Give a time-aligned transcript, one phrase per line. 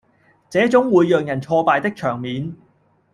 [0.49, 2.55] 這種會讓人挫敗的場面